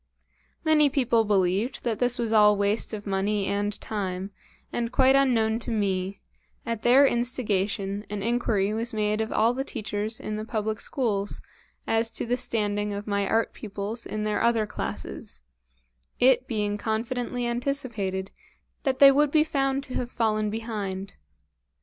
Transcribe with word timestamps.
Many 0.63 0.89
people 0.89 1.25
believed 1.25 1.83
that 1.83 1.99
this 1.99 2.17
was 2.17 2.33
all 2.33 2.57
waste 2.57 2.91
of 2.91 3.05
money 3.05 3.45
and 3.45 3.79
time, 3.79 4.31
and, 4.73 4.91
quite 4.91 5.15
unknown 5.15 5.59
to 5.59 5.69
me, 5.69 6.19
at 6.65 6.81
their 6.81 7.05
instigation 7.05 8.07
an 8.09 8.23
inquiry 8.23 8.73
was 8.73 8.95
made 8.95 9.21
of 9.21 9.31
all 9.31 9.53
the 9.53 9.63
teachers 9.63 10.19
in 10.19 10.37
the 10.37 10.43
public 10.43 10.79
schools 10.79 11.39
as 11.85 12.09
to 12.13 12.25
the 12.25 12.35
standing 12.35 12.93
of 12.95 13.05
my 13.05 13.27
art 13.27 13.53
pupils 13.53 14.07
in 14.07 14.23
their 14.23 14.41
other 14.41 14.65
classes, 14.65 15.41
it 16.19 16.47
being 16.47 16.79
confidently 16.79 17.45
anticipated 17.45 18.31
that 18.81 18.97
they 18.97 19.11
would 19.11 19.29
be 19.29 19.43
found 19.43 19.83
to 19.83 19.93
have 19.93 20.09
fallen 20.09 20.49
behind. 20.49 21.17